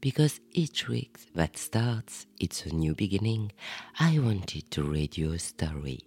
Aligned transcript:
because 0.00 0.40
each 0.52 0.88
week 0.88 1.18
that 1.34 1.56
starts, 1.56 2.26
it's 2.38 2.64
a 2.64 2.74
new 2.74 2.94
beginning. 2.94 3.52
I 3.98 4.18
wanted 4.18 4.70
to 4.72 4.82
read 4.82 5.16
you 5.16 5.32
a 5.32 5.38
story. 5.38 6.00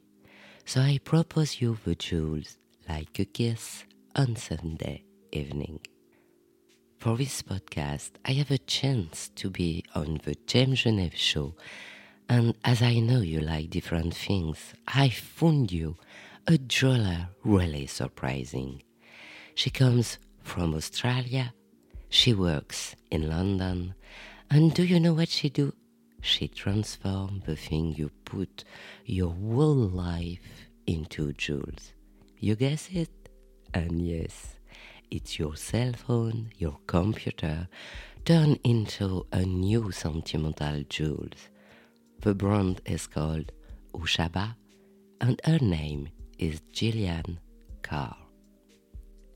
So 0.65 0.81
I 0.81 0.99
propose 1.03 1.61
you 1.61 1.77
the 1.83 1.95
jewels 1.95 2.57
like 2.87 3.19
a 3.19 3.25
kiss 3.25 3.83
on 4.15 4.35
Sunday 4.35 5.03
evening. 5.31 5.79
For 6.99 7.17
this 7.17 7.41
podcast, 7.41 8.11
I 8.25 8.31
have 8.33 8.51
a 8.51 8.57
chance 8.57 9.29
to 9.35 9.49
be 9.49 9.83
on 9.93 10.21
the 10.23 10.35
GemGenève 10.35 11.15
show, 11.15 11.53
and 12.29 12.55
as 12.63 12.81
I 12.81 12.99
know 12.99 13.19
you 13.19 13.41
like 13.41 13.69
different 13.69 14.15
things, 14.15 14.73
I 14.87 15.09
found 15.09 15.71
you 15.71 15.97
a 16.47 16.57
jeweler 16.57 17.29
really 17.43 17.87
surprising. 17.87 18.83
She 19.53 19.69
comes 19.69 20.17
from 20.41 20.73
Australia, 20.73 21.53
she 22.13 22.31
works 22.31 22.95
in 23.09 23.27
London, 23.27 23.95
and 24.51 24.71
do 24.75 24.83
you 24.83 24.99
know 24.99 25.13
what 25.13 25.29
she 25.29 25.49
do? 25.49 25.73
She 26.21 26.47
transforms 26.47 27.43
the 27.45 27.55
thing 27.55 27.95
you 27.97 28.11
put 28.23 28.65
your 29.03 29.31
whole 29.31 29.89
life 29.89 30.69
into 30.85 31.33
jewels. 31.33 31.93
You 32.37 32.55
guess 32.55 32.87
it? 32.93 33.09
And 33.73 33.99
yes, 34.05 34.57
it's 35.09 35.39
your 35.39 35.55
cell 35.55 35.93
phone, 35.93 36.51
your 36.59 36.77
computer, 36.85 37.67
turned 38.25 38.59
into 38.63 39.25
a 39.33 39.43
new 39.43 39.91
sentimental 39.91 40.83
jewels. 40.87 41.49
The 42.21 42.35
brand 42.35 42.79
is 42.85 43.07
called 43.07 43.51
Oushaba, 43.95 44.55
and 45.19 45.41
her 45.45 45.57
name 45.57 46.09
is 46.37 46.61
Gillian 46.71 47.39
Carr. 47.81 48.15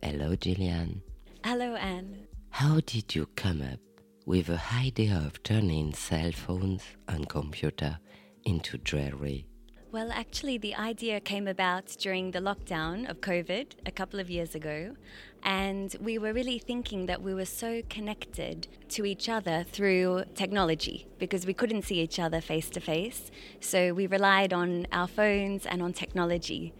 Hello, 0.03 0.36
Gillian. 0.36 1.02
Hello, 1.44 1.73
Anne. 1.73 2.27
How 2.58 2.80
did 2.88 3.13
you 3.13 3.27
come 3.36 3.61
up 3.61 3.80
with 4.25 4.47
the 4.47 4.59
idea 4.73 5.22
of 5.23 5.44
turning 5.44 5.94
cell 5.94 6.31
phones 6.31 6.81
and 7.08 7.30
computer 7.30 7.99
into 8.45 8.80
jewelry? 8.80 9.45
Well, 9.91 10.11
actually, 10.11 10.58
the 10.58 10.73
idea 10.73 11.19
came 11.19 11.47
about 11.47 11.95
during 11.99 12.31
the 12.31 12.39
lockdown 12.39 13.08
of 13.08 13.22
COVID 13.22 13.73
a 13.86 13.91
couple 13.91 14.19
of 14.19 14.31
years 14.31 14.55
ago. 14.55 14.95
And 15.44 15.95
we 16.02 16.17
were 16.17 16.33
really 16.33 16.58
thinking 16.58 17.05
that 17.05 17.22
we 17.22 17.36
were 17.36 17.45
so 17.45 17.83
connected 17.91 18.67
to 18.89 19.05
each 19.05 19.30
other 19.30 19.64
through 19.71 20.23
technology 20.33 21.05
because 21.19 21.45
we 21.45 21.53
couldn't 21.53 21.83
see 21.83 21.99
each 21.99 22.17
other 22.17 22.42
face 22.42 22.71
to 22.71 22.80
face. 22.80 23.30
So 23.59 23.94
we 23.94 24.08
relied 24.08 24.52
on 24.52 24.88
our 24.92 25.08
phones 25.08 25.67
and 25.67 25.83
on 25.83 25.94
technology. 25.94 26.73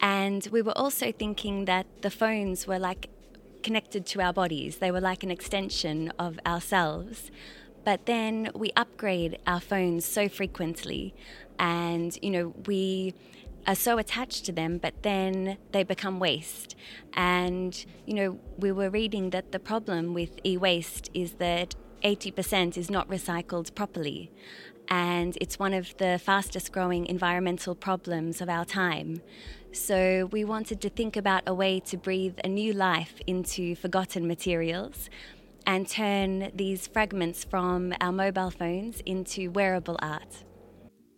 And 0.00 0.48
we 0.50 0.62
were 0.62 0.78
also 0.78 1.12
thinking 1.12 1.66
that 1.66 1.86
the 2.00 2.10
phones 2.10 2.66
were 2.66 2.78
like 2.78 3.10
connected 3.62 4.06
to 4.06 4.20
our 4.20 4.32
bodies, 4.32 4.78
they 4.78 4.90
were 4.90 5.00
like 5.00 5.22
an 5.22 5.30
extension 5.30 6.12
of 6.18 6.38
ourselves. 6.46 7.30
But 7.84 8.06
then 8.06 8.50
we 8.54 8.72
upgrade 8.76 9.38
our 9.46 9.60
phones 9.60 10.04
so 10.04 10.28
frequently, 10.28 11.14
and 11.58 12.18
you 12.20 12.30
know, 12.30 12.54
we 12.66 13.14
are 13.66 13.74
so 13.74 13.98
attached 13.98 14.44
to 14.46 14.52
them, 14.52 14.78
but 14.78 15.02
then 15.02 15.58
they 15.72 15.82
become 15.82 16.18
waste. 16.18 16.74
And, 17.14 17.84
you 18.06 18.14
know, 18.14 18.40
we 18.58 18.72
were 18.72 18.90
reading 18.90 19.30
that 19.30 19.52
the 19.52 19.58
problem 19.58 20.14
with 20.14 20.38
e 20.44 20.56
waste 20.56 21.10
is 21.14 21.34
that 21.34 21.74
80% 22.02 22.76
is 22.76 22.90
not 22.90 23.08
recycled 23.08 23.74
properly. 23.74 24.30
And 24.88 25.36
it's 25.40 25.58
one 25.58 25.72
of 25.72 25.96
the 25.98 26.18
fastest 26.18 26.72
growing 26.72 27.06
environmental 27.06 27.74
problems 27.74 28.40
of 28.40 28.48
our 28.48 28.64
time. 28.64 29.22
So 29.72 30.28
we 30.32 30.44
wanted 30.44 30.80
to 30.80 30.90
think 30.90 31.16
about 31.16 31.44
a 31.46 31.54
way 31.54 31.78
to 31.80 31.96
breathe 31.96 32.38
a 32.42 32.48
new 32.48 32.72
life 32.72 33.14
into 33.26 33.76
forgotten 33.76 34.26
materials 34.26 35.08
and 35.66 35.86
turn 35.86 36.50
these 36.54 36.88
fragments 36.88 37.44
from 37.44 37.94
our 38.00 38.10
mobile 38.10 38.50
phones 38.50 39.00
into 39.06 39.50
wearable 39.50 39.98
art. 40.02 40.44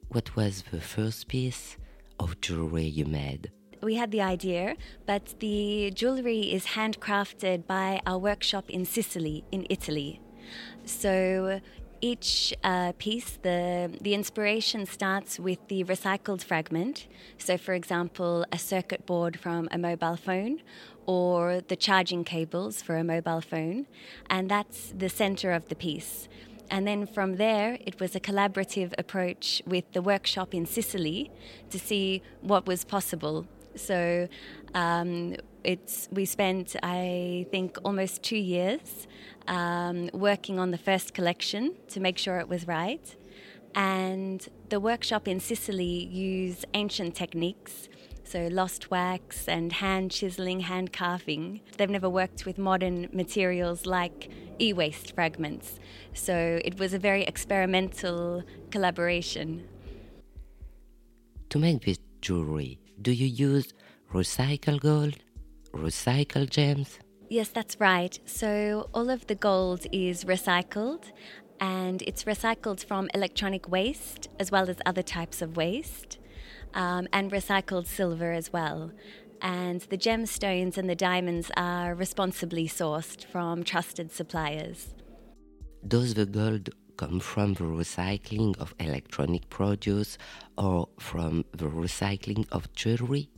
What 0.09 0.37
was 0.37 0.65
the 0.71 0.81
first 0.81 1.28
piece 1.28 1.78
of 2.21 2.41
jewelry 2.42 2.84
you 2.84 3.06
made? 3.06 3.50
We 3.82 3.94
had 3.94 4.10
the 4.10 4.21
idea, 4.21 4.76
but 5.06 5.34
the 5.41 5.91
jewelry 5.94 6.53
is 6.53 6.66
handcrafted 6.66 7.66
by 7.66 8.00
our 8.06 8.19
workshop 8.19 8.69
in 8.69 8.84
Sicily, 8.84 9.44
in 9.50 9.66
Italy. 9.71 10.21
So 10.84 11.60
each 12.03 12.53
uh, 12.64 12.92
piece, 12.98 13.38
the, 13.42 13.97
the 14.00 14.12
inspiration 14.12 14.86
starts 14.86 15.38
with 15.38 15.58
the 15.69 15.84
recycled 15.84 16.42
fragment. 16.42 17.06
So, 17.38 17.56
for 17.56 17.75
example, 17.75 18.44
a 18.50 18.58
circuit 18.58 19.06
board 19.06 19.38
from 19.38 19.69
a 19.70 19.78
mobile 19.78 20.16
phone 20.16 20.62
or 21.06 21.60
the 21.60 21.76
charging 21.76 22.25
cables 22.25 22.82
for 22.82 22.97
a 22.97 23.04
mobile 23.04 23.41
phone, 23.41 23.86
and 24.28 24.50
that's 24.50 24.92
the 24.97 25.08
center 25.08 25.53
of 25.53 25.69
the 25.69 25.76
piece. 25.76 26.28
And 26.70 26.86
then 26.86 27.06
from 27.06 27.36
there, 27.36 27.78
it 27.84 28.00
was 28.00 28.16
a 28.16 28.20
collaborative 28.20 28.94
approach 28.98 29.62
with 29.66 29.84
the 29.92 30.03
workshop 30.03 30.54
in 30.54 30.66
Sicily 30.66 31.30
to 31.70 31.78
see 31.78 32.22
what 32.41 32.66
was 32.66 32.84
possible. 32.84 33.47
So 33.74 34.28
um, 34.74 35.36
it's 35.65 36.09
we 36.12 36.25
spent, 36.25 36.77
I 36.83 37.47
think, 37.50 37.78
almost 37.84 38.23
two 38.23 38.37
years 38.37 39.06
um, 39.49 40.11
working 40.12 40.59
on 40.59 40.71
the 40.71 40.78
first 40.78 41.15
collection 41.15 41.75
to 41.89 42.00
make 42.00 42.19
sure 42.19 42.39
it 42.39 42.49
was 42.49 42.67
right. 42.67 43.17
And 43.75 44.47
the 44.69 44.81
workshop 44.81 45.27
in 45.27 45.41
Sicily 45.41 46.05
used 46.06 46.67
ancient 46.75 47.15
techniques, 47.15 47.89
so 48.25 48.49
lost 48.49 48.91
wax 48.91 49.49
and 49.49 49.72
hand 49.72 50.11
chiseling, 50.11 50.61
hand 50.61 50.93
carving. 50.93 51.61
They've 51.77 51.89
never 51.89 52.11
worked 52.11 52.45
with 52.45 52.59
modern 52.59 53.09
materials 53.12 53.87
like 53.87 54.31
e 54.61 54.72
waste 54.72 55.15
fragments. 55.15 55.81
So 56.12 56.61
it 56.65 56.78
was 56.78 56.93
a 56.93 56.99
very 56.99 57.22
experimental 57.25 58.43
collaboration. 58.71 59.67
To 61.51 61.59
make 61.59 61.84
this 61.84 61.99
jewelry, 62.21 62.78
do 63.01 63.12
you 63.12 63.27
use 63.27 63.72
recycled 64.12 64.81
gold, 64.81 65.17
recycled 65.72 66.50
gems? 66.50 66.99
Yes, 67.28 67.49
that's 67.49 67.81
right. 67.81 68.19
So 68.27 68.88
all 68.93 69.09
of 69.10 69.27
the 69.27 69.34
gold 69.34 69.87
is 69.91 70.25
recycled 70.25 71.12
and 71.60 72.03
it's 72.03 72.25
recycled 72.25 72.84
from 72.84 73.09
electronic 73.15 73.69
waste 73.69 74.28
as 74.38 74.50
well 74.50 74.69
as 74.69 74.77
other 74.84 75.03
types 75.03 75.41
of 75.41 75.56
waste 75.56 76.19
um, 76.75 77.09
and 77.12 77.31
recycled 77.31 77.87
silver 77.87 78.33
as 78.33 78.53
well. 78.53 78.93
And 79.41 79.81
the 79.83 79.99
gemstones 79.99 80.77
and 80.77 80.88
the 80.88 80.94
diamonds 80.94 81.50
are 81.56 81.94
responsibly 81.94 82.69
sourced 82.69 83.25
from 83.25 83.65
trusted 83.65 84.12
suppliers. 84.12 84.94
Does 85.87 86.15
the 86.15 86.27
gold 86.27 86.71
come 86.97 87.19
from 87.19 87.54
the 87.54 87.65
recycling 87.65 88.56
of 88.59 88.75
electronic 88.78 89.49
produce 89.49 90.19
or 90.56 90.89
from 91.00 91.44
the 91.53 91.66
recycling 91.66 92.47
of 92.53 92.72
jewelry? 92.75 93.28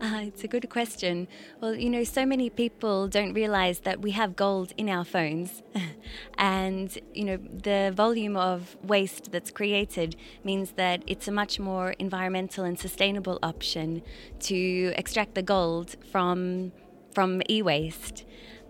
Uh, 0.00 0.22
it's 0.22 0.44
a 0.44 0.48
good 0.48 0.68
question. 0.68 1.28
Well, 1.60 1.74
you 1.74 1.88
know, 1.88 2.04
so 2.04 2.26
many 2.26 2.50
people 2.50 3.08
don't 3.08 3.32
realize 3.32 3.80
that 3.80 4.00
we 4.00 4.10
have 4.12 4.34
gold 4.34 4.72
in 4.76 4.88
our 4.88 5.04
phones. 5.04 5.62
and, 6.38 6.96
you 7.14 7.24
know, 7.24 7.36
the 7.36 7.92
volume 7.94 8.36
of 8.36 8.76
waste 8.82 9.30
that's 9.32 9.50
created 9.50 10.16
means 10.44 10.72
that 10.72 11.02
it's 11.06 11.28
a 11.28 11.32
much 11.32 11.60
more 11.60 11.92
environmental 11.98 12.64
and 12.64 12.78
sustainable 12.78 13.38
option 13.42 14.02
to 14.40 14.92
extract 14.96 15.34
the 15.34 15.42
gold 15.42 15.96
from, 16.10 16.72
from 17.14 17.42
e 17.48 17.62
waste. 17.62 18.24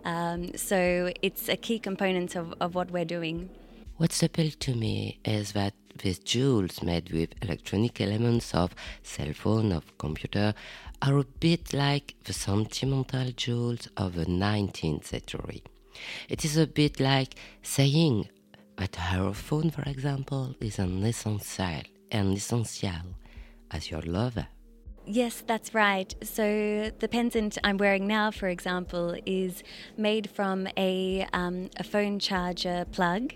Um, 0.05 0.57
so 0.57 1.13
it's 1.23 1.49
a 1.49 1.57
key 1.57 1.79
component 1.79 2.37
of, 2.37 2.55
of 2.61 2.75
what 2.75 2.91
we're 2.91 3.05
doing. 3.05 3.49
What's 3.97 4.23
appealed 4.23 4.59
to 4.61 4.75
me 4.75 5.21
is 5.25 5.53
that 5.53 5.75
these 5.97 6.19
jewels 6.19 6.83
made 6.83 7.13
with 7.13 7.31
electronic 7.43 8.01
elements 8.01 8.55
of 8.55 8.75
cell 9.03 9.33
phone, 9.33 9.73
of 9.73 9.97
computer, 9.99 10.55
are 11.01 11.19
a 11.19 11.25
bit 11.25 11.73
like 11.73 12.15
the 12.25 12.33
sentimental 12.33 13.31
jewels 13.33 13.89
of 13.97 14.15
the 14.15 14.27
19th 14.27 15.05
century. 15.05 15.63
It 16.29 16.45
is 16.45 16.57
a 16.57 16.67
bit 16.67 17.01
like 17.01 17.35
saying 17.63 18.29
that 18.77 18.97
her 18.97 19.33
phone, 19.33 19.71
for 19.71 19.83
example, 19.83 20.55
is 20.61 20.79
an 20.79 21.05
essential 21.05 21.83
and 22.11 22.37
essential 22.37 23.17
as 23.71 23.91
your 23.91 24.03
lover. 24.03 24.47
Yes, 25.05 25.43
that's 25.45 25.75
right. 25.75 26.15
So 26.23 26.91
the 27.01 27.09
pendant 27.09 27.59
I'm 27.65 27.77
wearing 27.77 28.07
now, 28.07 28.31
for 28.31 28.49
example, 28.49 29.17
is 29.27 29.65
made 29.97 30.31
from 30.31 30.69
a, 30.77 31.27
um, 31.33 31.71
a 31.77 31.83
phone 31.83 32.21
charger 32.21 32.85
plug, 32.93 33.35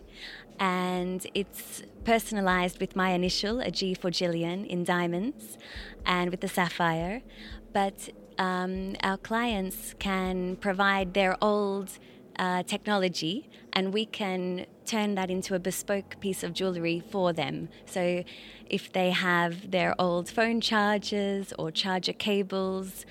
and 0.59 1.27
it's 1.35 1.83
personalized 2.05 2.81
with 2.81 2.97
my 2.97 3.11
initial, 3.11 3.61
a 3.61 3.71
G 3.71 3.95
for 3.95 4.11
Gillian, 4.11 4.65
in 4.65 4.85
diamonds, 4.85 5.59
and 6.05 6.31
with 6.31 6.41
the 6.41 6.49
sapphire. 6.49 7.23
But 7.73 8.11
um, 8.39 8.97
our 9.03 9.17
clients 9.17 9.95
can 9.99 10.57
provide 10.57 11.15
their 11.15 11.37
old 11.43 11.99
uh, 12.39 12.63
technology 12.65 13.49
and 13.73 13.93
we 13.93 14.07
can 14.07 14.67
turn 14.85 15.15
that 15.17 15.31
into 15.31 15.55
a 15.55 15.59
bespoke 15.59 16.21
piece 16.21 16.43
of 16.43 16.53
jewelry 16.53 17.03
for 17.11 17.33
them. 17.33 17.69
So 17.87 18.25
if 18.69 18.93
they 18.93 19.11
have 19.11 19.71
their 19.71 19.95
old 19.99 20.31
phone 20.31 20.61
chargers 20.61 21.53
or 21.59 21.71
charger 21.71 22.13
cables 22.13 23.05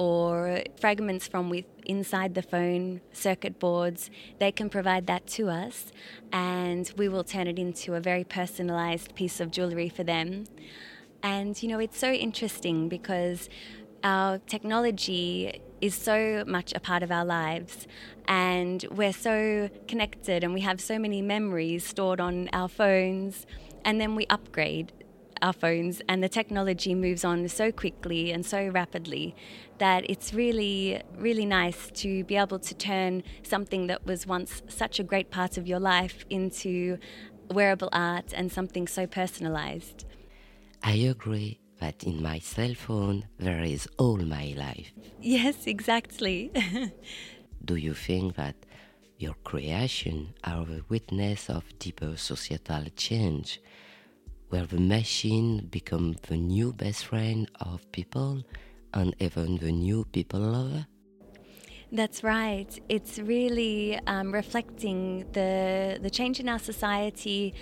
or 0.00 0.62
fragments 0.80 1.28
from 1.28 1.50
with 1.50 1.66
inside 1.84 2.34
the 2.34 2.40
phone, 2.40 3.02
circuit 3.12 3.58
boards, 3.58 4.10
they 4.38 4.50
can 4.50 4.70
provide 4.70 5.06
that 5.06 5.26
to 5.26 5.50
us 5.50 5.92
and 6.32 6.90
we 6.96 7.06
will 7.06 7.22
turn 7.22 7.46
it 7.46 7.58
into 7.58 7.94
a 7.94 8.00
very 8.00 8.24
personalized 8.24 9.14
piece 9.14 9.40
of 9.40 9.50
jewelry 9.50 9.90
for 9.90 10.02
them. 10.02 10.46
And 11.22 11.62
you 11.62 11.68
know, 11.68 11.78
it's 11.78 11.98
so 11.98 12.10
interesting 12.12 12.88
because 12.88 13.50
our 14.02 14.38
technology 14.38 15.60
is 15.82 15.94
so 15.94 16.44
much 16.46 16.72
a 16.72 16.80
part 16.80 17.02
of 17.02 17.12
our 17.12 17.26
lives 17.26 17.86
and 18.26 18.86
we're 18.90 19.12
so 19.12 19.68
connected 19.86 20.42
and 20.42 20.54
we 20.54 20.62
have 20.62 20.80
so 20.80 20.98
many 20.98 21.20
memories 21.20 21.84
stored 21.84 22.20
on 22.22 22.48
our 22.54 22.68
phones 22.68 23.44
and 23.84 24.00
then 24.00 24.14
we 24.14 24.26
upgrade 24.30 24.94
our 25.42 25.52
phones 25.52 26.00
and 26.08 26.22
the 26.22 26.28
technology 26.28 26.94
moves 26.94 27.24
on 27.24 27.48
so 27.48 27.72
quickly 27.72 28.32
and 28.32 28.44
so 28.44 28.68
rapidly 28.68 29.34
that 29.78 30.08
it's 30.08 30.34
really 30.34 31.00
really 31.16 31.46
nice 31.46 31.90
to 31.92 32.24
be 32.24 32.36
able 32.36 32.58
to 32.58 32.74
turn 32.74 33.22
something 33.42 33.86
that 33.86 34.04
was 34.06 34.26
once 34.26 34.62
such 34.68 34.98
a 34.98 35.02
great 35.02 35.30
part 35.30 35.56
of 35.56 35.66
your 35.66 35.80
life 35.80 36.24
into 36.30 36.98
wearable 37.50 37.88
art 37.92 38.32
and 38.32 38.52
something 38.52 38.86
so 38.86 39.06
personalized. 39.06 40.04
I 40.82 40.92
agree 40.92 41.60
that 41.80 42.04
in 42.04 42.22
my 42.22 42.38
cell 42.38 42.74
phone 42.74 43.26
there 43.38 43.62
is 43.62 43.88
all 43.98 44.18
my 44.18 44.54
life. 44.56 44.92
Yes, 45.20 45.66
exactly. 45.66 46.52
Do 47.64 47.76
you 47.76 47.94
think 47.94 48.36
that 48.36 48.56
your 49.18 49.34
creation 49.44 50.34
are 50.44 50.62
a 50.62 50.80
witness 50.88 51.50
of 51.50 51.64
deeper 51.78 52.16
societal 52.16 52.84
change, 52.96 53.60
where 54.50 54.66
the 54.66 54.80
machine 54.80 55.66
become 55.70 56.16
the 56.28 56.36
new 56.36 56.72
best 56.72 57.06
friend 57.06 57.50
of 57.60 57.90
people 57.92 58.42
and 58.92 59.14
even 59.20 59.56
the 59.58 59.72
new 59.72 60.04
people 60.04 60.40
lover? 60.40 60.86
That's 61.92 62.22
right. 62.22 62.78
It's 62.88 63.18
really 63.18 63.98
um, 64.06 64.32
reflecting 64.32 65.26
the 65.32 65.98
the 66.00 66.08
change 66.08 66.38
in 66.38 66.48
our 66.48 66.60
society, 66.60 67.52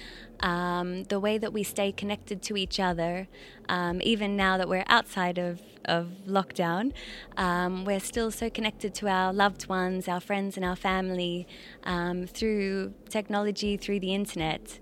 um, 0.40 1.05
the 1.05 1.19
way 1.19 1.38
that 1.38 1.55
we 1.55 1.62
stay 1.62 1.93
connected 1.93 2.43
to 2.43 2.56
each 2.58 2.79
other. 2.79 3.26
Um, 3.70 4.02
even 4.02 4.37
now 4.37 4.58
that 4.58 4.69
we're 4.69 4.84
outside 4.88 5.38
of 5.38 5.62
of 5.87 6.08
lockdown, 6.26 6.93
um, 7.38 7.87
we're 7.87 8.00
still 8.00 8.31
so 8.31 8.50
connected 8.50 8.93
to 8.96 9.08
our 9.08 9.32
loved 9.32 9.67
ones, 9.67 10.08
our 10.08 10.20
friends, 10.20 10.58
and 10.58 10.64
our 10.64 10.76
family 10.76 11.46
um, 11.84 12.26
through 12.26 12.93
technology, 13.08 13.79
through 13.79 14.00
the 14.00 14.14
internet. 14.14 14.79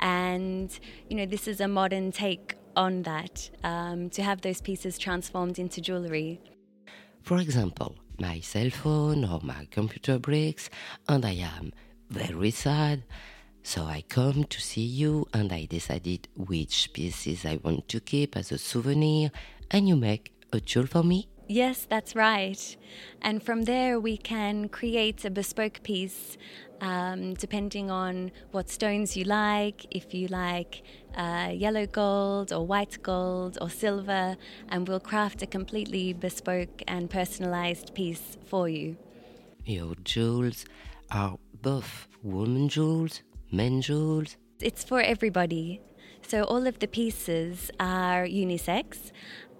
And 0.00 0.70
you 1.08 1.16
know, 1.16 1.26
this 1.26 1.48
is 1.48 1.60
a 1.60 1.68
modern 1.68 2.12
take 2.12 2.56
on 2.76 3.02
that 3.02 3.50
um, 3.64 4.08
to 4.10 4.22
have 4.22 4.40
those 4.42 4.60
pieces 4.60 4.98
transformed 4.98 5.58
into 5.58 5.80
jewelry. 5.80 6.40
For 7.22 7.38
example 7.38 7.96
my 8.18 8.40
cell 8.40 8.70
phone 8.70 9.24
or 9.24 9.40
my 9.42 9.66
computer 9.70 10.18
breaks 10.18 10.70
and 11.08 11.24
I 11.24 11.34
am 11.34 11.72
very 12.10 12.50
sad. 12.50 13.04
So 13.62 13.84
I 13.84 14.02
come 14.08 14.44
to 14.44 14.60
see 14.60 14.82
you 14.82 15.28
and 15.32 15.52
I 15.52 15.66
decided 15.66 16.28
which 16.36 16.92
pieces 16.92 17.44
I 17.44 17.60
want 17.62 17.88
to 17.88 18.00
keep 18.00 18.36
as 18.36 18.50
a 18.50 18.58
souvenir 18.58 19.30
and 19.70 19.88
you 19.88 19.96
make 19.96 20.32
a 20.52 20.60
jewel 20.60 20.86
for 20.86 21.02
me? 21.02 21.28
Yes, 21.48 21.86
that's 21.88 22.14
right. 22.14 22.76
And 23.22 23.42
from 23.42 23.62
there, 23.62 23.98
we 23.98 24.18
can 24.18 24.68
create 24.68 25.24
a 25.24 25.30
bespoke 25.30 25.82
piece 25.82 26.36
um, 26.80 27.34
depending 27.34 27.90
on 27.90 28.30
what 28.52 28.68
stones 28.68 29.16
you 29.16 29.24
like, 29.24 29.86
if 29.90 30.14
you 30.14 30.28
like 30.28 30.82
uh, 31.16 31.50
yellow 31.52 31.86
gold 31.86 32.52
or 32.52 32.66
white 32.66 33.02
gold 33.02 33.58
or 33.60 33.70
silver, 33.70 34.36
and 34.68 34.86
we'll 34.86 35.00
craft 35.00 35.42
a 35.42 35.46
completely 35.46 36.12
bespoke 36.12 36.82
and 36.86 37.10
personalized 37.10 37.94
piece 37.94 38.36
for 38.46 38.68
you. 38.68 38.96
Your 39.64 39.94
jewels 40.04 40.64
are 41.10 41.38
both 41.62 42.08
women 42.22 42.68
jewels, 42.68 43.22
men 43.50 43.80
jewels? 43.80 44.36
It's 44.60 44.84
for 44.84 45.00
everybody. 45.00 45.80
So 46.22 46.42
all 46.44 46.66
of 46.66 46.78
the 46.78 46.88
pieces 46.88 47.70
are 47.80 48.24
unisex 48.24 49.12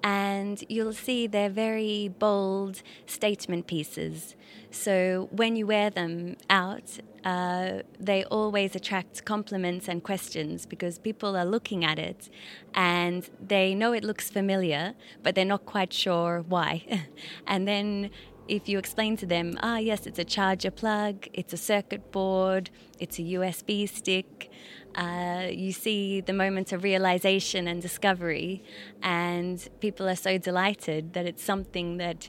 and 0.02 0.62
you'll 0.68 0.92
see 0.92 1.26
they're 1.26 1.48
very 1.50 2.08
bold 2.18 2.82
statement 3.06 3.66
pieces. 3.66 4.36
So 4.70 5.28
when 5.30 5.56
you 5.56 5.66
wear 5.66 5.90
them 5.90 6.36
out, 6.50 6.98
uh, 7.24 7.82
they 7.98 8.24
always 8.24 8.76
attract 8.76 9.24
compliments 9.24 9.88
and 9.88 10.02
questions 10.02 10.66
because 10.66 10.98
people 10.98 11.36
are 11.36 11.44
looking 11.44 11.84
at 11.84 11.98
it 11.98 12.28
and 12.74 13.28
they 13.40 13.74
know 13.74 13.92
it 13.92 14.04
looks 14.04 14.30
familiar, 14.30 14.94
but 15.22 15.34
they're 15.34 15.44
not 15.44 15.66
quite 15.66 15.92
sure 15.92 16.44
why. 16.48 17.06
and 17.46 17.66
then 17.66 18.10
if 18.48 18.68
you 18.68 18.78
explain 18.78 19.16
to 19.18 19.26
them, 19.26 19.58
ah, 19.62 19.76
yes, 19.76 20.06
it's 20.06 20.18
a 20.18 20.24
charger 20.24 20.70
plug, 20.70 21.28
it's 21.32 21.52
a 21.52 21.56
circuit 21.56 22.10
board, 22.10 22.70
it's 22.98 23.18
a 23.18 23.22
USB 23.22 23.88
stick, 23.88 24.50
uh, 24.94 25.48
you 25.50 25.72
see 25.72 26.20
the 26.20 26.32
moment 26.32 26.72
of 26.72 26.82
realization 26.82 27.68
and 27.68 27.80
discovery, 27.80 28.64
and 29.02 29.68
people 29.80 30.08
are 30.08 30.16
so 30.16 30.38
delighted 30.38 31.12
that 31.12 31.26
it's 31.26 31.42
something 31.42 31.98
that 31.98 32.28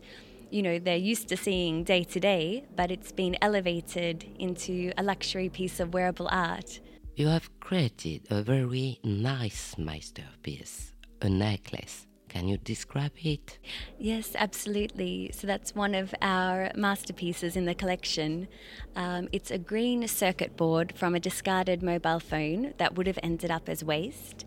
you 0.51 0.61
know 0.61 0.79
they're 0.79 0.97
used 0.97 1.29
to 1.29 1.37
seeing 1.37 1.83
day 1.83 2.03
to 2.03 2.19
day, 2.19 2.65
but 2.75 2.91
it's 2.91 3.11
been 3.11 3.37
elevated 3.41 4.25
into 4.37 4.91
a 4.97 5.03
luxury 5.03 5.49
piece 5.49 5.79
of 5.79 5.93
wearable 5.93 6.27
art. 6.31 6.79
You 7.15 7.27
have 7.27 7.49
created 7.59 8.27
a 8.29 8.41
very 8.41 8.99
nice 9.03 9.77
masterpiece, 9.77 10.93
a 11.21 11.29
necklace 11.29 12.05
can 12.29 12.47
you 12.47 12.57
describe 12.57 13.11
it? 13.21 13.57
Yes, 13.97 14.31
absolutely. 14.35 15.31
So 15.33 15.47
that's 15.47 15.75
one 15.75 15.95
of 15.95 16.13
our 16.21 16.71
masterpieces 16.75 17.55
in 17.55 17.65
the 17.65 17.75
collection. 17.75 18.47
Um, 18.95 19.27
it's 19.31 19.51
a 19.51 19.57
green 19.57 20.07
circuit 20.07 20.55
board 20.55 20.93
from 20.95 21.15
a 21.15 21.19
discarded 21.19 21.83
mobile 21.83 22.19
phone 22.19 22.73
that 22.77 22.95
would 22.95 23.07
have 23.07 23.19
ended 23.21 23.51
up 23.51 23.67
as 23.67 23.83
waste. 23.83 24.45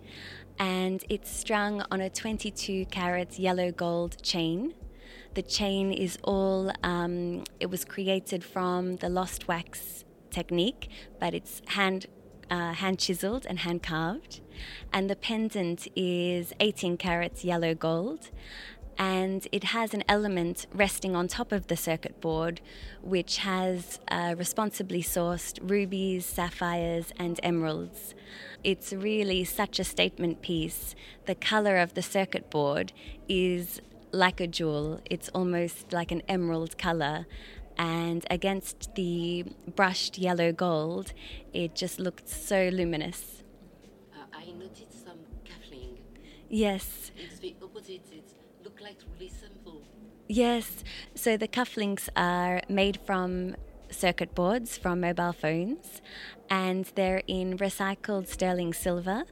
And 0.59 1.05
it's 1.09 1.31
strung 1.31 1.85
on 1.91 2.01
a 2.01 2.09
22 2.09 2.87
carat 2.87 3.39
yellow 3.39 3.73
gold 3.73 4.23
chain. 4.23 4.75
The 5.35 5.43
chain 5.43 5.93
is 5.93 6.19
all, 6.23 6.71
um, 6.83 7.45
it 7.59 7.71
was 7.71 7.85
created 7.85 8.45
from 8.45 8.97
the 8.97 9.09
lost 9.09 9.49
wax 9.49 10.05
technique, 10.31 10.89
but 11.19 11.35
it's 11.35 11.63
hand 11.67 12.07
uh, 12.53 12.75
hand 12.75 12.99
chiseled 12.99 13.47
and 13.47 13.61
hand 13.61 13.83
carved. 13.83 14.41
And 14.93 15.09
the 15.09 15.17
pendant 15.17 15.89
is 15.97 16.53
18 16.61 16.99
carats 16.99 17.45
yellow 17.45 17.75
gold. 17.75 18.31
And 18.99 19.49
it 19.53 19.65
has 19.65 19.95
an 19.95 20.05
element 20.07 20.67
resting 20.75 21.17
on 21.17 21.27
top 21.27 21.51
of 21.51 21.69
the 21.69 21.77
circuit 21.77 22.21
board, 22.21 22.61
which 23.01 23.39
has 23.39 23.99
uh, 24.09 24.35
responsibly 24.37 25.03
sourced 25.03 25.59
rubies, 25.63 26.27
sapphires, 26.27 27.11
and 27.19 27.41
emeralds. 27.43 28.15
It's 28.63 28.93
really 28.93 29.45
such 29.45 29.81
a 29.81 29.85
statement 29.85 30.43
piece. 30.43 30.95
The 31.25 31.35
color 31.35 31.79
of 31.79 31.95
the 31.95 32.03
circuit 32.03 32.51
board 32.51 32.93
is 33.31 33.81
like 34.13 34.41
a 34.41 34.47
jewel, 34.47 35.01
it's 35.11 35.31
almost 35.31 35.91
like 35.91 36.13
an 36.13 36.23
emerald 36.29 36.77
color 36.77 37.27
and 37.77 38.25
against 38.31 38.95
the 38.95 39.45
brushed 39.75 40.19
yellow 40.19 40.53
gold, 40.53 41.13
it 41.53 41.75
just 41.75 41.99
looked 41.99 42.29
so 42.29 42.69
luminous. 42.73 43.43
Uh, 44.15 44.25
I 44.33 44.47
noticed 44.53 45.05
some 45.05 45.19
cuffling. 45.45 45.99
Yes. 46.49 47.11
It's 47.17 47.39
the 47.39 47.55
opposite. 47.63 48.03
It 48.13 48.33
looked 48.65 48.81
like 48.81 48.99
really 49.15 49.31
simple. 49.31 49.83
Yes. 50.29 50.85
So 51.15 51.37
the 51.37 51.49
cufflinks 51.49 52.09
are 52.17 52.63
made 52.69 52.99
from 53.05 53.57
circuit 53.91 54.35
boards 54.35 54.79
from 54.79 55.01
mobile 55.01 55.33
phones, 55.33 56.01
and 56.49 56.91
they're 56.95 57.23
in 57.27 57.59
recycled 57.59 58.27
sterling 58.27 58.73
silver 58.73 59.25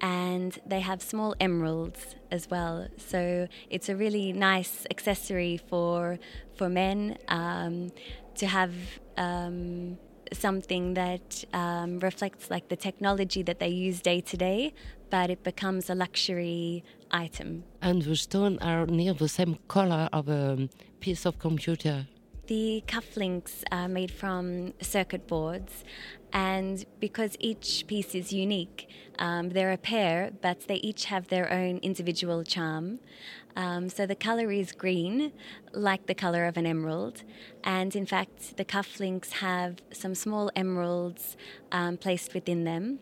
and 0.00 0.58
they 0.66 0.80
have 0.80 1.02
small 1.02 1.34
emeralds 1.40 2.16
as 2.30 2.50
well. 2.50 2.88
So 2.96 3.48
it's 3.70 3.88
a 3.88 3.96
really 3.96 4.32
nice 4.32 4.86
accessory 4.90 5.56
for 5.56 6.18
for 6.56 6.68
men 6.68 7.18
um, 7.28 7.92
to 8.36 8.46
have. 8.46 8.72
Um, 9.16 9.98
something 10.32 10.94
that 10.94 11.44
um, 11.52 11.98
reflects 12.00 12.50
like 12.50 12.68
the 12.68 12.76
technology 12.76 13.42
that 13.42 13.58
they 13.58 13.68
use 13.68 14.00
day 14.00 14.20
to 14.20 14.36
day, 14.36 14.74
but 15.10 15.30
it 15.30 15.42
becomes 15.44 15.88
a 15.88 15.94
luxury 15.94 16.84
item. 17.10 17.64
And 17.80 18.02
the 18.02 18.16
stones 18.16 18.58
are 18.60 18.86
near 18.86 19.14
the 19.14 19.28
same 19.28 19.58
color 19.68 20.08
of 20.12 20.28
a 20.28 20.68
piece 21.00 21.24
of 21.24 21.38
computer. 21.38 22.06
The 22.46 22.84
cufflinks 22.86 23.62
are 23.72 23.88
made 23.88 24.10
from 24.10 24.74
circuit 24.82 25.26
boards, 25.26 25.82
and 26.34 26.84
because 26.98 27.36
each 27.38 27.86
piece 27.86 28.14
is 28.14 28.32
unique, 28.32 28.88
um, 29.20 29.50
they're 29.50 29.70
a 29.70 29.78
pair, 29.78 30.32
but 30.42 30.62
they 30.62 30.74
each 30.76 31.04
have 31.04 31.28
their 31.28 31.50
own 31.50 31.78
individual 31.78 32.42
charm. 32.42 32.98
Um, 33.56 33.88
so 33.88 34.04
the 34.04 34.16
color 34.16 34.50
is 34.50 34.72
green, 34.72 35.32
like 35.72 36.06
the 36.06 36.14
color 36.14 36.44
of 36.46 36.56
an 36.56 36.66
emerald, 36.66 37.22
and 37.62 37.94
in 37.94 38.04
fact, 38.04 38.56
the 38.56 38.64
cufflinks 38.64 39.30
have 39.34 39.76
some 39.92 40.16
small 40.16 40.50
emeralds 40.56 41.36
um, 41.70 41.96
placed 41.96 42.34
within 42.34 42.64
them. 42.64 42.98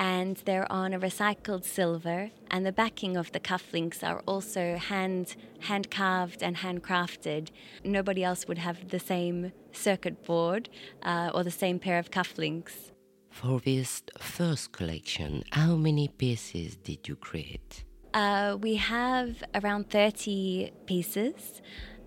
And 0.00 0.38
they're 0.46 0.70
on 0.72 0.94
a 0.94 0.98
recycled 0.98 1.62
silver. 1.62 2.30
And 2.50 2.64
the 2.64 2.72
backing 2.72 3.18
of 3.18 3.30
the 3.32 3.38
cufflinks 3.38 4.02
are 4.02 4.22
also 4.26 4.76
hand 4.76 5.36
hand 5.60 5.90
carved 5.90 6.42
and 6.42 6.56
handcrafted. 6.56 7.50
Nobody 7.84 8.24
else 8.24 8.48
would 8.48 8.58
have 8.58 8.88
the 8.88 8.98
same 8.98 9.52
circuit 9.72 10.24
board 10.24 10.70
uh, 11.02 11.30
or 11.34 11.44
the 11.44 11.50
same 11.50 11.78
pair 11.78 11.98
of 11.98 12.10
cufflinks. 12.10 12.92
For 13.28 13.60
this 13.60 14.02
first 14.18 14.72
collection, 14.72 15.44
how 15.50 15.76
many 15.76 16.08
pieces 16.08 16.76
did 16.76 17.06
you 17.06 17.14
create? 17.14 17.84
Uh, 18.14 18.56
we 18.60 18.74
have 18.76 19.44
around 19.54 19.90
30 19.90 20.72
pieces, 20.86 21.62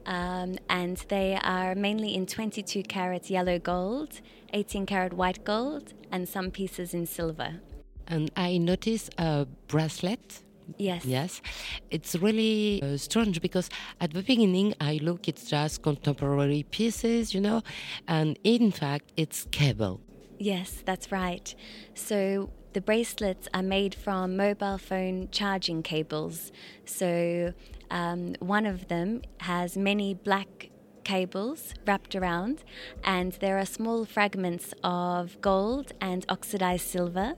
um, 0.06 0.58
and 0.68 0.98
they 1.08 1.40
are 1.42 1.76
mainly 1.76 2.14
in 2.16 2.26
22 2.26 2.84
carat 2.84 3.30
yellow 3.30 3.58
gold, 3.58 4.20
18 4.52 4.86
carat 4.86 5.14
white 5.14 5.46
gold, 5.46 5.94
and 6.12 6.28
some 6.28 6.52
pieces 6.52 6.94
in 6.94 7.06
silver. 7.06 7.62
And 8.08 8.32
I 8.36 8.58
noticed 8.58 9.14
a 9.18 9.48
bracelet. 9.68 10.44
Yes. 10.78 11.06
Yes. 11.06 11.42
It's 11.90 12.16
really 12.16 12.82
uh, 12.82 12.98
strange 12.98 13.42
because 13.42 13.70
at 14.00 14.14
the 14.14 14.24
beginning 14.24 14.74
I 14.80 15.00
look 15.02 15.28
it's 15.28 15.46
just 15.50 15.82
contemporary 15.82 16.64
pieces, 16.72 17.34
you 17.34 17.42
know, 17.42 17.62
and 18.08 18.40
in 18.44 18.72
fact 18.72 19.12
it's 19.18 19.48
cable. 19.52 20.00
Yes, 20.40 20.82
that's 20.86 21.12
right. 21.12 21.54
So 21.94 22.50
the 22.74 22.82
bracelets 22.82 23.48
are 23.54 23.62
made 23.62 23.94
from 23.94 24.36
mobile 24.36 24.78
phone 24.78 25.30
charging 25.32 25.84
cables. 25.84 26.52
So 26.86 27.54
um, 27.92 28.36
one 28.40 28.66
of 28.66 28.88
them 28.88 29.22
has 29.42 29.78
many 29.78 30.16
black 30.16 30.70
cables 31.04 31.74
wrapped 31.86 32.16
around, 32.16 32.64
and 33.04 33.34
there 33.34 33.58
are 33.58 33.66
small 33.66 34.06
fragments 34.06 34.74
of 34.84 35.40
gold 35.42 35.92
and 36.02 36.26
oxidized 36.30 36.88
silver. 36.88 37.36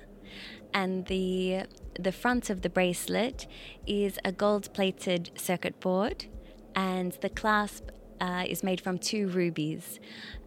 And 0.73 1.05
the 1.05 1.63
the 1.97 2.11
front 2.11 2.49
of 2.49 2.61
the 2.61 2.69
bracelet 2.69 3.47
is 3.87 4.19
a 4.25 4.31
gold 4.31 4.73
plated 4.73 5.31
circuit 5.35 5.79
board, 5.79 6.25
and 6.75 7.13
the 7.21 7.29
clasp 7.29 7.89
uh, 8.19 8.43
is 8.47 8.63
made 8.63 8.81
from 8.81 8.97
two 8.97 9.27
rubies. 9.27 9.99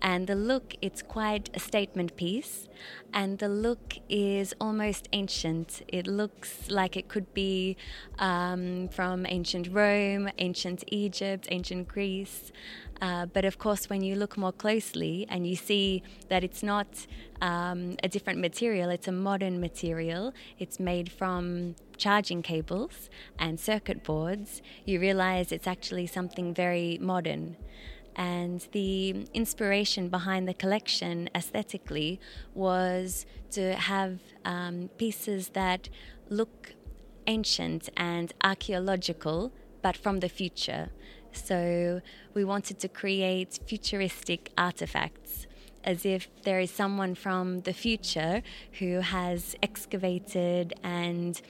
And 0.03 0.27
the 0.27 0.35
look, 0.35 0.75
it's 0.83 1.03
quite 1.03 1.51
a 1.55 1.61
statement 1.61 2.17
piece. 2.17 2.69
And 3.12 3.38
the 3.38 3.49
look 3.49 3.95
is 4.09 4.55
almost 4.61 5.09
ancient. 5.12 5.83
It 5.88 6.07
looks 6.07 6.71
like 6.71 6.97
it 6.97 7.09
could 7.09 7.33
be 7.35 7.77
um, 8.19 8.88
from 8.88 9.27
ancient 9.27 9.69
Rome, 9.73 10.29
ancient 10.38 10.85
Egypt, 10.88 11.49
ancient 11.50 11.88
Greece. 11.88 12.53
Uh, 13.00 13.27
but 13.27 13.45
of 13.45 13.59
course, 13.59 13.88
when 13.88 14.03
you 14.03 14.15
look 14.17 14.37
more 14.37 14.53
closely 14.53 15.27
and 15.29 15.47
you 15.47 15.57
see 15.57 16.03
that 16.29 16.43
it's 16.45 16.62
not 16.62 17.07
um, 17.41 17.97
a 18.03 18.09
different 18.09 18.41
material, 18.41 18.91
it's 18.91 19.09
a 19.09 19.12
modern 19.12 19.61
material, 19.61 20.33
it's 20.59 20.79
made 20.79 21.11
from 21.11 21.77
charging 21.97 22.43
cables 22.43 23.09
and 23.38 23.59
circuit 23.59 24.03
boards, 24.05 24.62
you 24.85 25.00
realize 25.00 25.53
it's 25.53 25.67
actually 25.67 26.07
something 26.07 26.55
very 26.55 26.99
modern. 27.00 27.57
And 28.19 28.67
the 28.73 29.27
inspiration 29.33 30.09
behind 30.09 30.49
the 30.49 30.55
collection 30.55 31.31
aesthetically 31.35 32.21
was 32.53 33.25
to 33.53 33.75
have 33.77 34.19
um, 34.45 34.91
pieces 34.99 35.51
that 35.51 35.89
look 36.29 36.75
ancient 37.29 37.89
and 37.97 38.33
archaeological, 38.43 39.53
but 39.83 39.97
from 39.97 40.19
the 40.19 40.29
future. 40.29 40.91
So 41.33 42.01
we 42.35 42.45
wanted 42.45 42.81
to 42.81 42.89
create 42.89 43.61
futuristic 43.67 44.51
artifacts 44.59 45.47
as 45.85 46.05
if 46.05 46.29
there 46.43 46.59
is 46.59 46.71
someone 46.71 47.15
from 47.15 47.61
the 47.61 47.73
future 47.73 48.43
who 48.81 49.01
has 49.01 49.55
excavated 49.63 50.75
and 50.83 51.41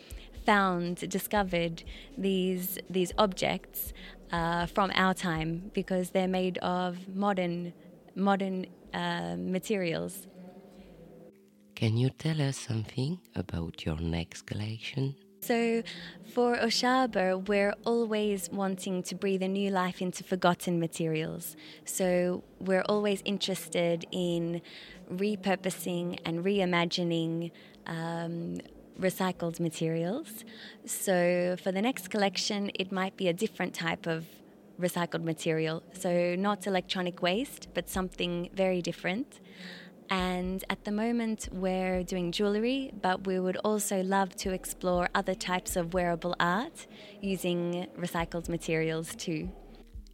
found, 0.44 0.96
discovered 1.08 1.82
these 2.16 2.78
these 2.88 3.12
objects 3.18 3.92
uh, 4.32 4.66
from 4.66 4.90
our 4.94 5.14
time 5.14 5.70
because 5.74 6.10
they're 6.10 6.28
made 6.28 6.58
of 6.58 7.08
modern 7.08 7.72
modern 8.14 8.66
uh, 8.92 9.36
materials. 9.38 10.26
Can 11.74 11.96
you 11.96 12.10
tell 12.10 12.40
us 12.42 12.56
something 12.56 13.20
about 13.36 13.84
your 13.86 14.00
next 14.00 14.42
collection? 14.46 15.14
So, 15.40 15.84
for 16.24 16.56
Oushaba, 16.56 17.46
we're 17.46 17.74
always 17.84 18.50
wanting 18.50 19.04
to 19.04 19.14
breathe 19.14 19.42
a 19.42 19.48
new 19.48 19.70
life 19.70 20.02
into 20.02 20.24
forgotten 20.24 20.80
materials. 20.80 21.56
So, 21.84 22.42
we're 22.58 22.82
always 22.88 23.22
interested 23.24 24.04
in 24.10 24.60
repurposing 25.10 26.18
and 26.24 26.44
reimagining 26.44 27.52
um, 27.86 28.58
recycled 29.00 29.60
materials. 29.60 30.44
So, 30.84 31.56
for 31.62 31.72
the 31.72 31.82
next 31.82 32.08
collection, 32.08 32.70
it 32.74 32.92
might 32.92 33.16
be 33.16 33.28
a 33.28 33.32
different 33.32 33.74
type 33.74 34.06
of 34.06 34.26
recycled 34.80 35.24
material. 35.24 35.82
So, 35.92 36.34
not 36.36 36.66
electronic 36.66 37.22
waste, 37.22 37.68
but 37.74 37.88
something 37.88 38.50
very 38.54 38.82
different. 38.82 39.40
And 40.10 40.64
at 40.70 40.84
the 40.84 40.90
moment, 40.90 41.48
we're 41.52 42.02
doing 42.02 42.32
jewelry, 42.32 42.92
but 43.02 43.26
we 43.26 43.38
would 43.38 43.58
also 43.58 44.02
love 44.02 44.34
to 44.36 44.52
explore 44.52 45.08
other 45.14 45.34
types 45.34 45.76
of 45.76 45.92
wearable 45.92 46.34
art 46.40 46.86
using 47.20 47.86
recycled 47.98 48.48
materials 48.48 49.14
too. 49.14 49.50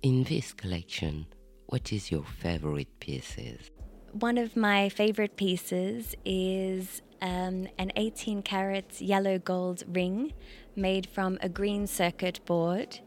In 0.02 0.24
this 0.24 0.52
collection, 0.52 1.26
what 1.66 1.92
is 1.92 2.10
your 2.10 2.24
favorite 2.24 2.98
pieces? 2.98 3.70
One 4.12 4.36
of 4.36 4.56
my 4.56 4.88
favorite 4.88 5.36
pieces 5.36 6.14
is 6.24 7.02
um, 7.24 7.66
an 7.78 7.90
18 7.96 8.42
carat 8.42 9.00
yellow 9.00 9.38
gold 9.38 9.82
ring 9.88 10.34
made 10.76 11.06
from 11.06 11.38
a 11.40 11.48
green 11.48 11.86
circuit 11.86 12.38
board. 12.44 13.00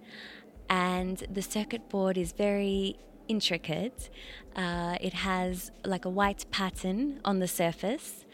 And 0.70 1.24
the 1.32 1.44
circuit 1.44 1.88
board 1.88 2.18
is 2.18 2.32
very 2.32 2.98
intricate. 3.28 4.10
Uh, 4.56 4.98
it 5.00 5.14
has 5.14 5.72
like 5.86 6.04
a 6.04 6.10
white 6.10 6.46
pattern 6.50 7.22
on 7.24 7.40
the 7.40 7.48
surface, 7.48 8.26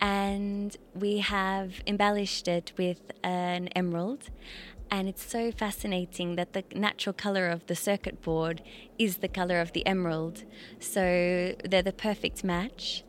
and 0.00 0.76
we 0.92 1.18
have 1.18 1.80
embellished 1.86 2.48
it 2.48 2.72
with 2.76 3.12
an 3.22 3.68
emerald. 3.68 4.28
And 4.90 5.08
it's 5.08 5.24
so 5.24 5.50
fascinating 5.52 6.36
that 6.36 6.52
the 6.52 6.64
natural 6.74 7.14
color 7.14 7.48
of 7.48 7.66
the 7.66 7.74
circuit 7.74 8.20
board 8.20 8.62
is 8.98 9.18
the 9.18 9.28
color 9.28 9.60
of 9.60 9.72
the 9.72 9.86
emerald. 9.86 10.44
So 10.80 11.54
they're 11.64 11.82
the 11.82 11.94
perfect 11.94 12.44
match. 12.44 13.02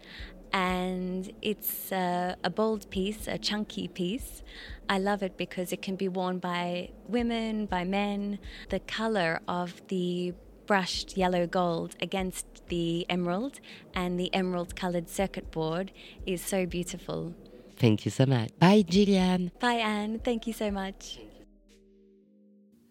And 0.53 1.33
it's 1.41 1.91
uh, 1.91 2.35
a 2.43 2.49
bold 2.49 2.89
piece, 2.91 3.27
a 3.27 3.37
chunky 3.37 3.87
piece. 3.87 4.43
I 4.87 4.99
love 4.99 5.23
it 5.23 5.35
because 5.35 5.73
it 5.73 5.81
can 5.81 5.95
be 5.95 6.07
worn 6.07 6.37
by 6.39 6.91
women, 7.07 7.65
by 7.65 7.83
men. 7.83 8.39
The 8.69 8.79
color 8.79 9.41
of 9.47 9.81
the 9.87 10.33
brushed 10.65 11.17
yellow 11.17 11.47
gold 11.47 11.95
against 12.01 12.67
the 12.67 13.05
emerald, 13.09 13.59
and 13.93 14.19
the 14.19 14.33
emerald 14.33 14.75
colored 14.75 15.09
circuit 15.09 15.51
board 15.51 15.91
is 16.25 16.41
so 16.41 16.65
beautiful. 16.65 17.33
Thank 17.77 18.05
you 18.05 18.11
so 18.11 18.25
much. 18.25 18.49
Bye, 18.59 18.83
Gillian. 18.87 19.51
Bye, 19.59 19.73
Anne. 19.73 20.19
Thank 20.19 20.47
you 20.47 20.53
so 20.53 20.71
much. 20.71 21.19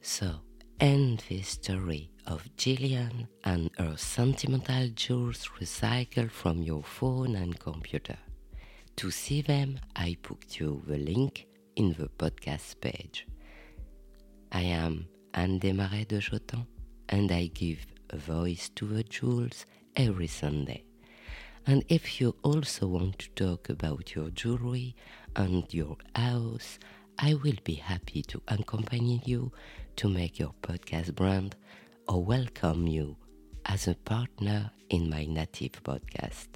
So, 0.00 0.40
end 0.80 1.22
this 1.28 1.48
story 1.48 2.11
of 2.26 2.48
Gillian 2.56 3.28
and 3.44 3.70
her 3.78 3.96
sentimental 3.96 4.88
jewels 4.94 5.48
recycled 5.60 6.30
from 6.30 6.62
your 6.62 6.82
phone 6.82 7.36
and 7.36 7.58
computer. 7.58 8.18
To 8.96 9.10
see 9.10 9.42
them, 9.42 9.80
I 9.96 10.16
put 10.22 10.60
you 10.60 10.82
the 10.86 10.98
link 10.98 11.46
in 11.76 11.94
the 11.94 12.08
podcast 12.18 12.80
page. 12.80 13.26
I 14.52 14.62
am 14.62 15.06
Anne 15.34 15.58
Desmarais 15.58 16.06
de 16.08 16.18
Jotan 16.18 16.66
and 17.08 17.32
I 17.32 17.46
give 17.46 17.86
a 18.10 18.16
voice 18.16 18.70
to 18.76 18.86
the 18.86 19.02
jewels 19.02 19.66
every 19.96 20.26
Sunday. 20.26 20.84
And 21.66 21.84
if 21.88 22.20
you 22.20 22.34
also 22.42 22.86
want 22.88 23.18
to 23.20 23.28
talk 23.30 23.68
about 23.68 24.14
your 24.14 24.30
jewelry 24.30 24.94
and 25.36 25.64
your 25.72 25.96
house, 26.14 26.78
I 27.18 27.34
will 27.34 27.58
be 27.64 27.74
happy 27.74 28.22
to 28.22 28.42
accompany 28.48 29.22
you 29.24 29.52
to 29.96 30.08
make 30.08 30.38
your 30.38 30.54
podcast 30.62 31.14
brand 31.14 31.56
or 32.12 32.22
welcome 32.22 32.86
you 32.86 33.16
as 33.64 33.88
a 33.88 33.94
partner 33.94 34.70
in 34.90 35.08
my 35.08 35.24
native 35.24 35.82
podcast. 35.82 36.48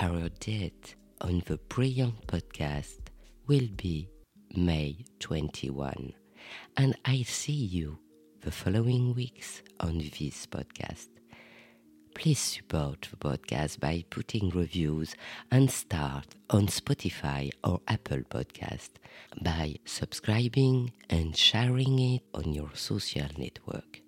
Our 0.00 0.28
date 0.40 0.96
on 1.20 1.44
the 1.46 1.58
Brilliant 1.68 2.26
podcast 2.26 2.98
will 3.46 3.68
be 3.76 4.08
May 4.56 5.04
21, 5.20 6.12
and 6.76 6.96
I 7.04 7.22
see 7.22 7.52
you 7.52 8.00
the 8.40 8.50
following 8.50 9.14
weeks 9.14 9.62
on 9.78 9.98
this 9.98 10.44
podcast. 10.46 11.06
Please 12.16 12.40
support 12.40 13.06
the 13.12 13.16
podcast 13.16 13.78
by 13.78 14.04
putting 14.10 14.50
reviews 14.50 15.14
and 15.52 15.70
start 15.70 16.34
on 16.50 16.66
Spotify 16.66 17.52
or 17.62 17.80
Apple 17.86 18.22
Podcast 18.28 18.90
by 19.40 19.76
subscribing 19.84 20.90
and 21.08 21.36
sharing 21.36 21.96
it 22.00 22.22
on 22.34 22.52
your 22.52 22.70
social 22.74 23.28
network. 23.38 24.02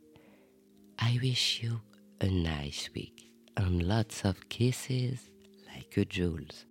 I 1.00 1.18
wish 1.22 1.62
you 1.62 1.80
a 2.20 2.28
nice 2.28 2.90
week 2.94 3.32
and 3.56 3.82
lots 3.82 4.24
of 4.24 4.48
kisses 4.48 5.30
like 5.74 5.96
a 5.96 6.04
Jules. 6.04 6.66